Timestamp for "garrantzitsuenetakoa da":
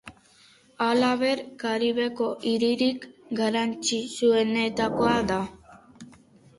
3.43-5.41